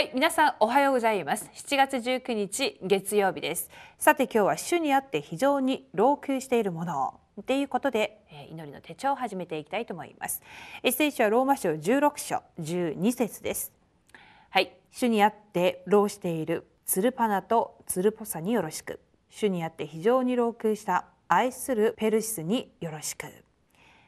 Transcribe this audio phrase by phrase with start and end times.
[0.00, 1.50] はい皆さんおはようございます。
[1.52, 3.68] 7月19日月曜日です。
[3.98, 7.20] さて今日は主にあって非常に老朽しているもの。
[7.46, 10.40] ということで祈りの手帳を始めていきたいと思います。
[10.90, 13.72] 聖書はローマ書16章12節です。
[14.48, 19.00] はい主にあって老しているツルパナとツルポサによろしく。
[19.28, 23.26] 主にあって非常に老朽した愛するペルシスによろしく。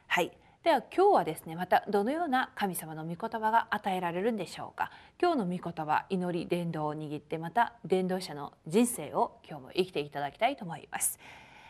[0.07, 0.31] はい
[0.63, 4.91] では今日はですねまたどのような神様の御言葉が与えられるんでしょうか？
[5.21, 11.19] 今日の御言葉祈り伝道を握ってまた伝道者の人生を今日も生きていただきたいと思います。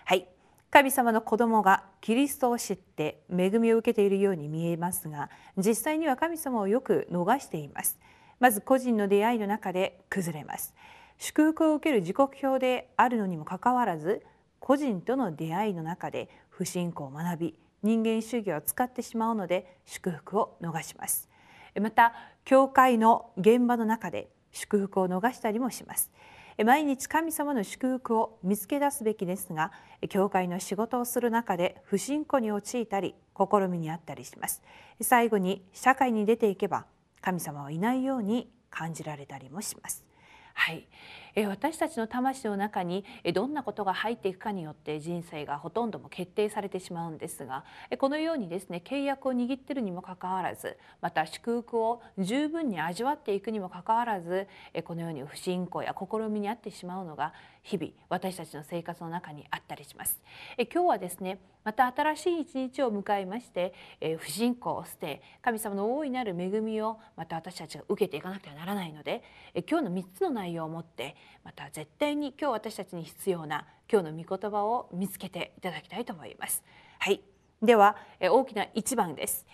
[0.06, 0.28] はい。
[0.70, 7.98] 神様の子供がキリストを知って恵みを受けているように見えますが実際には神様をよく逃しています。
[8.40, 10.76] まず個人の出会いの中で崩れます。
[11.18, 14.24] 祝福を受ける時刻表であるのにもかかわらず
[14.60, 21.30] 個人との出会いの中で不信仰を学び人間主義を使ってしまうので祝福を逃します。
[21.80, 22.14] また
[22.46, 26.12] 教会の現場の中で祝福を逃したりもします。
[26.64, 29.72] 毎日神様の祝福を見つけ出すべきですが
[30.08, 34.62] 教会の仕事をする中で不信仰に陥ったり試みにあったりします。
[35.02, 36.86] 最後に社会に出ていけば
[37.22, 40.06] 神様はいないように感じられたりもします。
[40.54, 40.88] はい、
[41.36, 43.04] 私たちの魂の中に
[43.34, 47.66] どんなことが入っていくかによって人生がほとんども決定されてしまうんですが
[47.98, 54.48] このようにですね契約を握っているにもかかわらずまた祝福を十分に味わっていくにもかかわらず
[54.84, 60.22] このように不信仰や試みにあってしまうのが日々私たちの生活の中にあったりします。
[60.72, 69.24] 今日はですねまた新しい一日を迎えまして、え、不信仰を捨て神様の大いなる恵みをまた私たちが受けていかなくてはならないので、
[69.54, 76.64] え、今日の3つの内容をもってまた絶対に今日私たちに必要な今日の御言葉を見つけていただきたいと思います。
[77.00, 77.22] はい、
[77.62, 79.46] では、え、大きな一番です。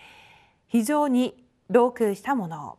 [0.67, 2.77] 非常に老朽したもの。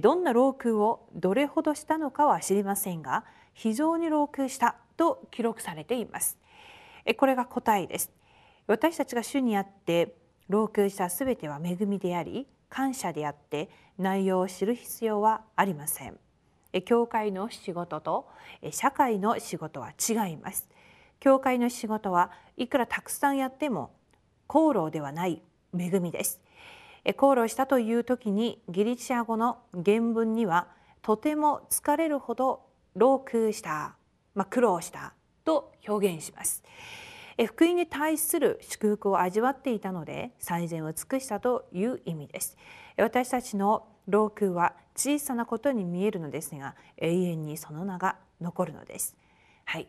[0.00, 6.38] どんな老朽をどれほどしたのかは知りませんが非常に老朽したと記録されています。
[7.16, 8.10] これが答えです。
[8.66, 10.14] 私たちが主にあって
[10.48, 16.18] 老朽したすべては恵みであり感謝であって内容を知る必要はありません。
[16.80, 18.26] 教会の仕事と
[18.70, 20.70] 社会の仕事は違います。
[21.20, 23.94] 教会の仕事はいくらたくさんやっても
[24.48, 25.42] 功労ではない
[25.78, 26.40] 恵みです。
[27.16, 30.68] 功労したという時にギリシャ語の原文には
[31.02, 32.62] とても疲れるほど
[32.94, 33.96] 老朽した、
[34.34, 36.62] まあ、苦労したと表現します。
[37.46, 42.56] 福音に対する祝福を味わっていたので最善を尽くしたという意味です。
[42.96, 49.16] 私たちの老朽は小さなことに見えるのですが永遠にその名が残るのです。
[49.64, 49.88] はい。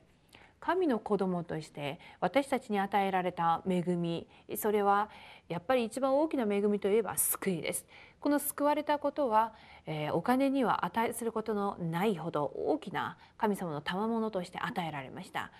[0.60, 5.10] 神の子供として私たちに与えられた恵みそれは
[5.50, 7.86] やっぱり一番大きな恵みといえば救いです。
[8.22, 9.54] この救われたことは、
[9.86, 15.52] えー、お金には値することのないほど大きな神様の賜物として与えられました。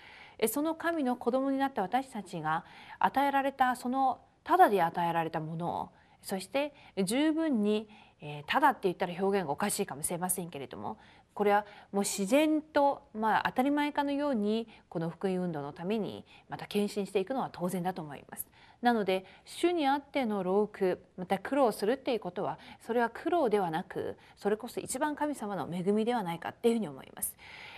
[0.48, 2.64] その神の子供になった私たちが
[2.98, 5.88] 与えられたそのただで与えられたものを
[6.22, 6.72] そして
[7.04, 7.88] 十分に
[8.26, 10.96] えただって言ったら表現がおかしいかもしれませんけれども
[11.34, 18.46] これはもう自然とまあ当たり前かのようにこの福音運動のためにまた献身していくのは当然だと思います。
[18.82, 27.34] なので主にあっての労苦また苦労するっていうことはそれは苦労ではなくそれこそ一番神様の恵みではないかっていうふうに思います。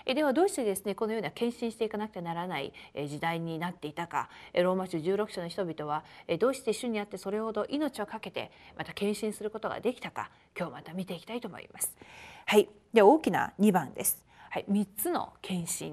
[0.09, 2.73] えではどうしてですねこのような献身していかなくてならない
[3.09, 6.05] 時代になっていたかローマ書16章の人々は
[6.39, 11.97] どうして主にあってそれほど命を懸けてまた献身することができたか今日また見ていきたいと思います。
[12.47, 14.25] はい、では大きな2番です。
[14.51, 15.93] はい、3つの献身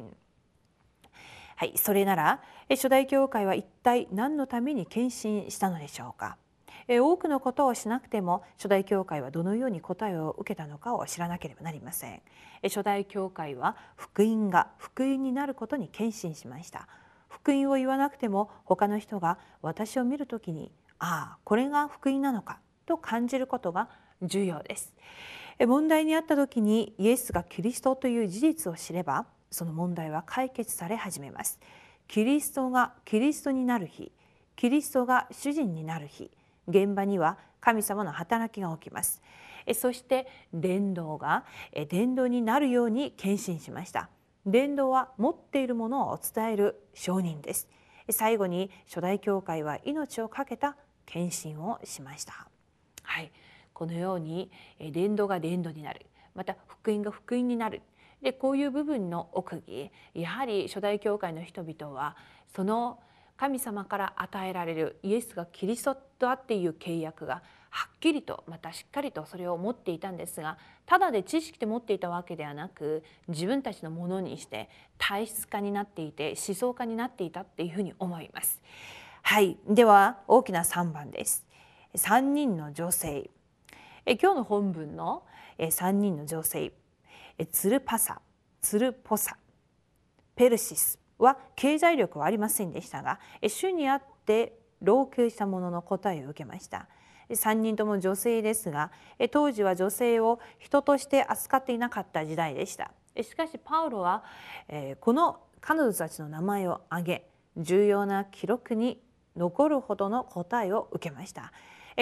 [1.55, 6.37] はい、それなら初代教会は一体何のために献身したのでしょうか？
[6.87, 12.21] 多くのことをしなくても初代教会はどのように答えを受けたのかを知らなければなりません。
[12.63, 16.87] 初代教会は福音が福音になることに献身しました。
[17.29, 23.89] 福音を言わなくても他の人が私を見るときにああこれが福音なのかと感じることが
[24.21, 24.93] 重要です。
[25.65, 31.59] 問題にあった時にイエスがキリストという事実を知ればその問題は解決され始めます。
[32.07, 34.11] キリストがキリストになる日
[34.55, 36.31] キリストが主人になる日
[36.67, 39.21] 現場には神様の働きが起きます。
[39.75, 41.45] そして伝道が
[41.87, 44.09] 伝道になるように献身しました。
[44.47, 47.69] 伝道は持っているものを伝える証人です。
[48.09, 50.75] 最後に初代教会は命を懸けた
[51.05, 52.47] 献身をしました。
[53.03, 53.31] はい。
[53.71, 56.07] このように伝道が伝道になる。
[56.33, 57.83] また福音が福音になる。
[58.23, 62.15] でこういう部分の奥義やはり初代教会の人々は
[62.55, 62.99] その
[63.35, 78.61] 神様から与えられるイエスがキリストとあっていう契約がはっきりとまたしっかりとそれを持っていたんですがただで知識で持っていたわけではなく自分たちのものにして体質化になっていて思想化になっていたっていうふうに思います。
[79.23, 81.45] はいでは大きな3番です。
[81.95, 83.29] 3人の女性
[84.05, 85.23] え今日の本文の
[85.57, 86.73] 3人の女性
[87.51, 88.21] ツルパサ
[88.61, 89.37] ツルポサ。
[90.35, 96.87] ペルシスは経済力はありませんでしたが主にあって老朽したものの答えを受けました。
[97.29, 98.91] 3人とも女性ですが
[99.31, 102.91] 当時は女性を人として扱っていなかった時代でした。
[103.21, 104.23] しかしパウロは
[104.99, 109.01] この彼女たちの名前を挙げ重要な記録に
[109.37, 111.53] 残るほどの答えを受けました。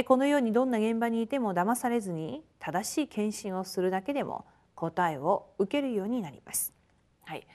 [0.05, 4.45] このようにどんな現場にいても騙されずに正しい献身をするだけでも
[4.81, 6.73] 答えを受けるようになります。
[7.23, 7.45] はい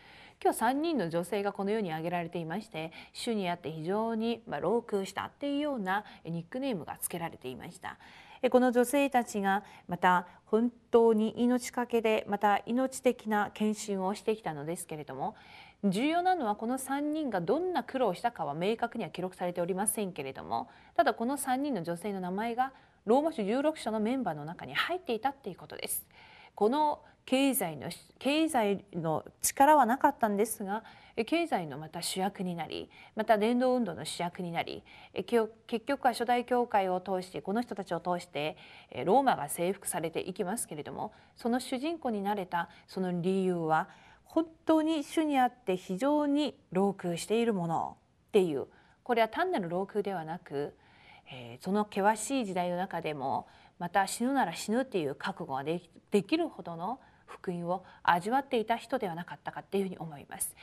[0.43, 7.97] 今日3人の女性がこのように挙げられていまして主にあって非常にま老空したっていうようなニックネームが付けられていました
[8.51, 15.37] この女性たちがまた本当に命かけでまた命的な献身をしてきたのですけれども
[15.83, 22.73] 重要なのはこの3人がどんな苦労をしたかは明確には記録されておりませんけれどもただこの3人の女性の名前が
[23.07, 26.05] ローマ書16章のメンバーの中に入っていたっていうことです。
[26.57, 30.85] この経済の経済の力はなかったんですが
[31.27, 34.83] 経済のまた主役になりまた伝道運動の主役になり
[35.27, 35.51] 結
[35.87, 38.57] 局は初代教会を通してこの人たちを通して
[39.05, 43.89] ローマが征服されていきますけれどもその主人公になれたその理由は
[44.25, 47.97] 本当に主にあって非常に老空しているもの
[48.29, 48.67] っていう。
[49.07, 50.75] これは単なる老空ではなく
[51.61, 53.47] その険しい時代の中でも
[53.79, 55.81] また死ぬなら死ぬっていう覚悟がで
[56.25, 60.55] きるほどの福音を味わっていた人ではなかったかっていうふうに思います。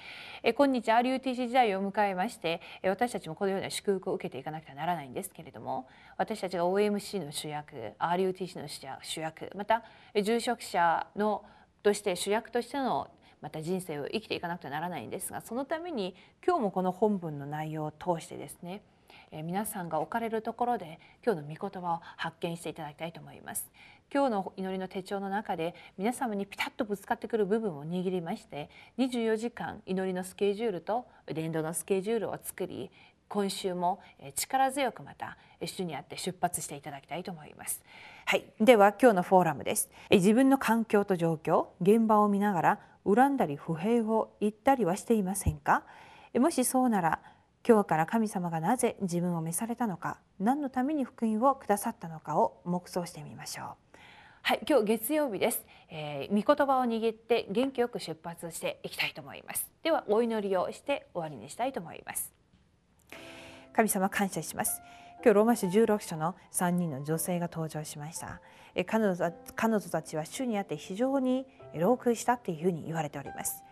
[0.44, 5.88] え今日 RUTC 時代を迎えまして私たちもこのような祝福を受けていかなくてはならないんですけれども
[6.18, 8.68] 私たちが OMC の主役 RUTC の
[9.02, 9.84] 主役また
[10.22, 11.44] 住職者の
[11.84, 13.10] として主役としての
[13.42, 16.16] また人生を生きていかなくてはならないんですがそのために
[16.46, 18.82] 今日もこの本文の内容を通してですね
[19.42, 23.72] 皆さんが置かれるところで今日の御言葉を発見していただきたいと思います
[24.14, 28.70] 今日の祈りの手帳の中で皆様にピタッとぶつかってくる部分を握りまして
[29.00, 32.92] 24時間祈りのスケジュールと伝道のスケジュールを作り
[33.30, 34.00] 今週も
[34.36, 37.82] 力強くまた主にあって出発していただきたいと思います。
[38.26, 39.90] はい、では今日のフォーラムです。
[40.12, 45.84] 自分の環境と状況、現場を見ながら恨んだり不平を言ったりはしていませんか？
[46.36, 47.20] もしそうなら
[47.66, 53.68] 今日から神様がなぜ自分を召されたのか何のために福音をくださったのかを黙想してみましょう。
[54.42, 59.72] はい、今日月曜日です、えー、御言葉を握って元気よく出発していきたいと思います。
[59.82, 62.34] ではお祈りをして終わりにしたいと思います。
[63.72, 64.82] 神様感謝します。
[65.24, 68.42] 今日ローマ書16章の3人の女性が登場しました。
[68.86, 73.64] 彼女彼女たちは主にあって非常に老苦したっていうふうに言われております。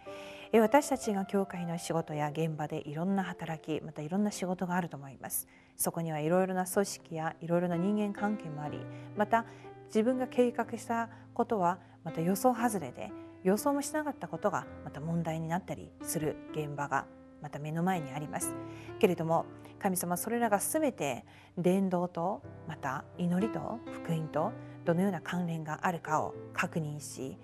[0.59, 5.47] 私たちが教会の仕事や現場でいろんな働きまたいろんな仕事があると思います。
[5.77, 8.79] そこにはいろいろな組織やいろいろな人間関係もあり
[9.15, 9.45] また
[9.87, 13.11] 自分が計画したことはまた予想外れで
[13.43, 17.05] 予想もしなかったことがまた問題になったりする現場が
[17.41, 18.53] また目の前にあります。
[18.99, 19.45] けれども
[19.79, 21.25] 神様それらが全て
[21.57, 24.51] 伝道とまた祈りと福音と
[24.85, 27.37] どのような関連があるかを確認し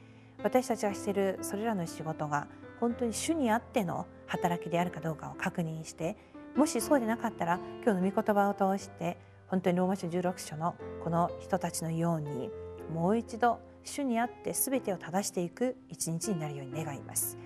[0.44, 2.48] 私たちがしているそれらの仕事が
[2.80, 6.18] 本当に主にあっての働きであるかどうかを確認して
[6.56, 9.18] もしそうでなかったら今日の御言葉を通して
[9.48, 12.50] 本当にローマ書16章のこの人たちのように
[12.94, 17.38] もう一度主にあって全てを正していく一日になるように願います。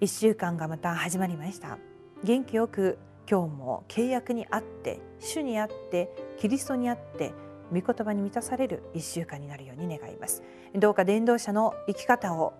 [0.00, 1.76] 1週間がまた始まりました。
[2.24, 2.98] 元気よく
[3.30, 7.34] 今日も契約にあって主にあってキリストにあって
[7.70, 10.42] 御言葉に満たされる1週間になるように願います。
[10.74, 12.54] どうか伝道者の生き方を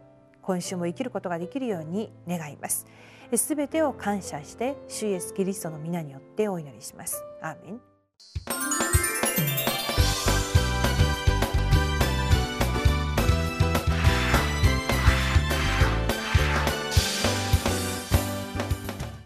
[0.50, 2.84] 今週も生きることができるように願います。
[3.36, 7.22] すべてを感謝して主イエスキリストの皆によってお祈りします。
[7.40, 8.59] アーメン。